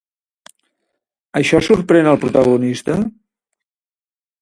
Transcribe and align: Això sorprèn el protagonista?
Això 1.41 1.63
sorprèn 1.69 2.11
el 2.15 2.19
protagonista? 2.25 2.99